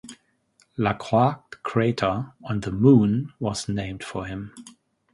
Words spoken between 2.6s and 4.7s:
the Moon was named for him.